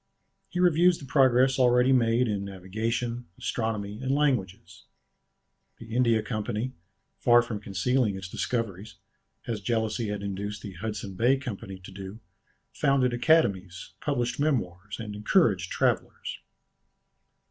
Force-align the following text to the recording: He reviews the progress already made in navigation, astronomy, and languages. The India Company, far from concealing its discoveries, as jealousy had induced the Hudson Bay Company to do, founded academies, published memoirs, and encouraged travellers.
He 0.49 0.59
reviews 0.59 0.97
the 0.97 1.05
progress 1.05 1.59
already 1.59 1.93
made 1.93 2.27
in 2.27 2.43
navigation, 2.43 3.27
astronomy, 3.37 3.99
and 4.01 4.09
languages. 4.11 4.85
The 5.77 5.95
India 5.95 6.23
Company, 6.23 6.73
far 7.19 7.43
from 7.43 7.59
concealing 7.59 8.15
its 8.17 8.27
discoveries, 8.27 8.95
as 9.45 9.61
jealousy 9.61 10.07
had 10.07 10.23
induced 10.23 10.63
the 10.63 10.73
Hudson 10.73 11.13
Bay 11.13 11.37
Company 11.37 11.77
to 11.77 11.91
do, 11.91 12.19
founded 12.73 13.13
academies, 13.13 13.91
published 14.01 14.39
memoirs, 14.39 14.99
and 14.99 15.13
encouraged 15.15 15.69
travellers. 15.71 16.39